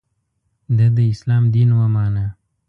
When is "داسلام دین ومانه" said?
0.97-2.25